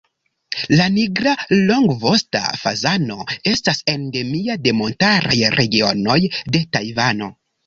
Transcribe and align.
La 0.77 0.85
Nigra 0.93 1.33
longvosta 1.67 2.41
fazano 2.61 3.27
estas 3.51 3.83
endemia 3.95 4.57
de 4.65 4.75
montaraj 4.79 5.39
regionoj 5.61 6.19
de 6.57 6.65
Tajvano. 6.79 7.31